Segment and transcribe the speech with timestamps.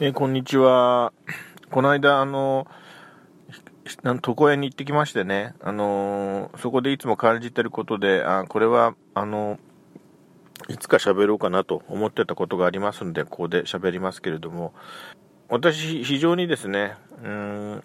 [0.00, 1.12] えー、こんにちは。
[1.70, 2.66] この間、あの、
[4.26, 9.60] 床屋に行ってきましてね、あのそこでいつも感じてることで、あこれは、あの
[10.68, 14.74] いつか喋ろうかなと思ってたことがありますので、ここで喋りますけれども、
[15.48, 17.84] 私、非常にですね、うん、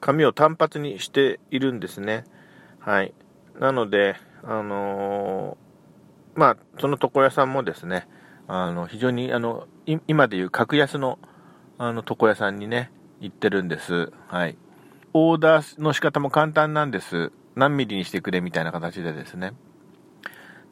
[0.00, 2.24] 髪を単発にしているんですね。
[2.80, 3.14] はい。
[3.60, 5.56] なので、あの
[6.34, 8.08] まあ、その床屋さんもですね、
[8.48, 9.68] あの、非常に、あの、
[10.08, 11.20] 今でいう格安の、
[11.78, 12.90] あの、床屋さんにね、
[13.20, 14.12] 行ってるんです。
[14.28, 14.56] はい。
[15.12, 17.32] オーダーの仕方も簡単なんです。
[17.56, 19.52] 何ミリにしてくれみたいな形でですね。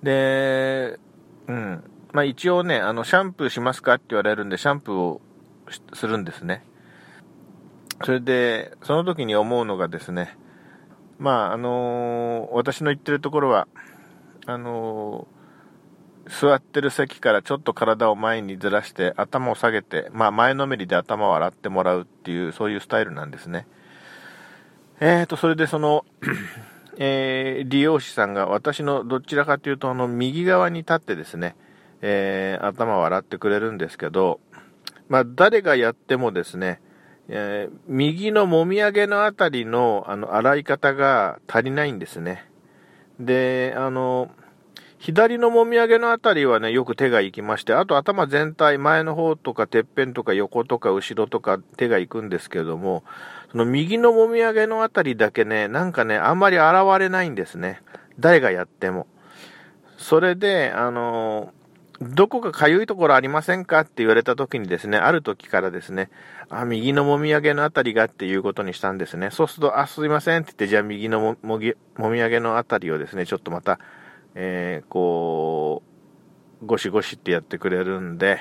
[0.03, 0.99] で、
[1.47, 1.85] うん。
[2.13, 5.21] まあ一応ね、あの、シャンプーしますかって言われるんで、シャンプーを
[5.95, 6.65] するんですね。
[8.05, 10.37] それで、その時に思うのがですね、
[11.19, 13.69] まあ、あのー、私の言ってるところは、
[14.47, 15.29] あの
[16.33, 23.67] 座ってる席からちょっと体を前にずらして頭を下げて、まあ前のめりで頭を洗ってもらうっていう、そういうスタイルなんですね。
[25.01, 26.05] えーと、それでその、
[26.99, 31.57] えー、利用者さんが私のどちらかというとあの右側に立ってですね、
[32.03, 34.41] えー、頭を洗ってくれるんですけど、
[35.09, 36.81] まあ誰がやってもですね、
[37.29, 42.49] えー、右のもみあげのあたりのあの洗い方が足りないんですね。
[43.21, 44.31] で、あの、
[45.03, 53.03] 左のもみあげのあたりはね、よく手が行きまして、あと頭全体、前の方とか、てっぺんとか、横とか、後ろとか、手が行くんですけども、
[53.51, 57.83] その右のもみあげのあたりだけね、なんかね、あんまり現れないんですね。
[58.21, 59.09] 誰がやっても。
[59.99, 61.53] それで、あの
[62.01, 66.11] どこか痒いところありませんかって言われた時にですね、ある時からですね、
[66.49, 69.31] あ、右のもみあげのあたりがっていうことにしたんですね。
[69.33, 71.61] そうすると、あ、すいませんって言って、じゃあ右のもも
[71.97, 73.81] もみあげのあたりをですね、ちょっとまた、
[74.35, 75.83] えー、こ
[76.63, 78.41] う、ゴシゴシってやってくれるんで、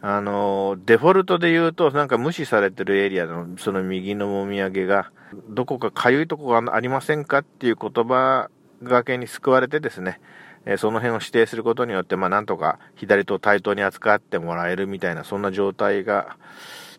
[0.00, 5.10] あの、デフォルトで言うと、なんか無視されてるエリアの、その右のもみあげが、
[5.48, 8.50] どこかかゆいとこがありませんかっていう言葉
[8.82, 10.20] がけに救われてですね、
[10.66, 16.36] え、その辺を指定することによって、まあ、なんとか左と対等に扱ってもらえるみたいな、そんな状態が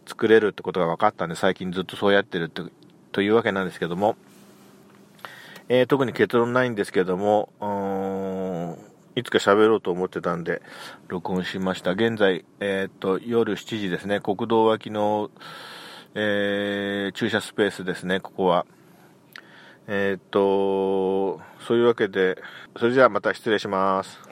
[0.06, 2.70] 作れるってことが分かったんで、最近ずっとそうやってると
[3.12, 4.18] というわけなんですけども、
[5.68, 7.50] えー、特に結論ないんですけども、
[9.16, 10.62] いつか喋ろうと思ってたんで、
[11.08, 11.92] 録音しました。
[11.92, 15.32] 現在、えー、っと、夜7時ですね、国道脇の、
[16.16, 18.66] えー、駐車スペースですね、ここは。
[19.88, 22.38] えー、っと、そういうわけで、
[22.78, 24.29] それじゃあまた失礼します。